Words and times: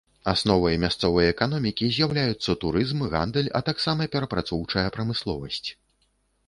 Асновай 0.31 0.77
мясцовай 0.83 1.27
эканомікі 1.33 1.89
з'яўляюцца 1.97 2.57
турызм, 2.65 3.07
гандаль, 3.13 3.51
а 3.61 3.63
таксама 3.69 4.09
перапрацоўчая 4.19 4.87
прамысловасць. 4.99 5.65